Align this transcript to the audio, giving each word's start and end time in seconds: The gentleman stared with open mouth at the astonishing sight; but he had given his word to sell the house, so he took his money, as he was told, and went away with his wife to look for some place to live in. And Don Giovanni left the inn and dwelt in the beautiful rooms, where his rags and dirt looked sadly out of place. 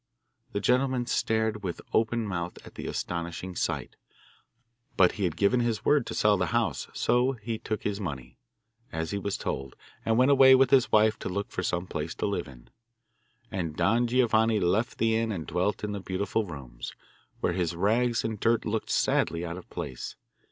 The 0.53 0.59
gentleman 0.59 1.05
stared 1.05 1.61
with 1.61 1.79
open 1.93 2.25
mouth 2.25 2.57
at 2.65 2.73
the 2.73 2.87
astonishing 2.87 3.55
sight; 3.55 3.97
but 4.97 5.11
he 5.11 5.25
had 5.25 5.37
given 5.37 5.59
his 5.59 5.85
word 5.85 6.07
to 6.07 6.15
sell 6.15 6.37
the 6.37 6.47
house, 6.47 6.87
so 6.91 7.33
he 7.33 7.59
took 7.59 7.83
his 7.83 7.99
money, 8.01 8.39
as 8.91 9.11
he 9.11 9.19
was 9.19 9.37
told, 9.37 9.75
and 10.03 10.17
went 10.17 10.31
away 10.31 10.55
with 10.55 10.71
his 10.71 10.91
wife 10.91 11.19
to 11.19 11.29
look 11.29 11.51
for 11.51 11.61
some 11.61 11.85
place 11.85 12.15
to 12.15 12.25
live 12.25 12.47
in. 12.47 12.71
And 13.51 13.75
Don 13.77 14.07
Giovanni 14.07 14.59
left 14.59 14.97
the 14.97 15.15
inn 15.15 15.31
and 15.31 15.45
dwelt 15.45 15.83
in 15.83 15.91
the 15.91 15.99
beautiful 15.99 16.45
rooms, 16.45 16.95
where 17.39 17.53
his 17.53 17.75
rags 17.75 18.23
and 18.23 18.39
dirt 18.39 18.65
looked 18.65 18.89
sadly 18.89 19.45
out 19.45 19.55
of 19.55 19.69
place. 19.69 20.15